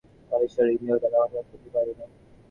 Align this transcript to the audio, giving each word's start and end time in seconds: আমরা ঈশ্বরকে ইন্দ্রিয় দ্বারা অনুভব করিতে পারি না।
আমরা 0.23 0.45
ঈশ্বরকে 0.45 0.71
ইন্দ্রিয় 0.71 0.99
দ্বারা 0.99 1.17
অনুভব 1.19 1.45
করিতে 1.51 1.69
পারি 1.69 1.93
না। 1.99 2.05